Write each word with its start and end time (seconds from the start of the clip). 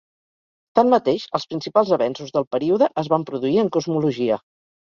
Tanmateix, 0.79 1.25
els 1.39 1.45
principals 1.51 1.93
avenços 1.97 2.33
del 2.39 2.47
període 2.57 2.89
es 3.03 3.13
van 3.15 3.29
produir 3.31 3.55
en 3.67 3.73
cosmologia. 3.77 4.43